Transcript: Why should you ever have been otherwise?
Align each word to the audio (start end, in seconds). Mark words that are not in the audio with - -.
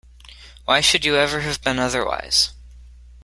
Why 0.65 0.81
should 0.81 1.05
you 1.05 1.15
ever 1.17 1.41
have 1.41 1.61
been 1.61 1.77
otherwise? 1.77 2.53